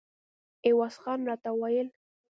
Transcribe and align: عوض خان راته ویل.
عوض 0.67 0.93
خان 1.01 1.19
راته 1.29 1.49
ویل. 1.61 1.87